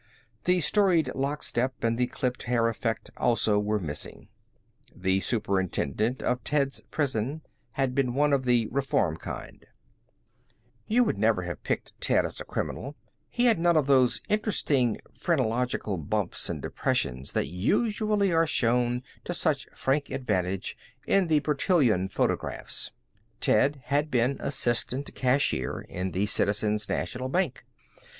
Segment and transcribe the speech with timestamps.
[0.45, 4.29] The storied lock step and the clipped hair effect also were missing.
[4.95, 7.41] The superintendent of Ted's prison
[7.73, 9.63] had been one of the reform kind.
[10.87, 12.95] You never would have picked Ted for a criminal.
[13.29, 19.35] He had none of those interesting phrenological bumps and depressions that usually are shown to
[19.35, 20.75] such frank advantage
[21.05, 22.89] in the Bertillon photographs.
[23.39, 27.63] Ted had been assistant cashier in the Citizens' National Bank.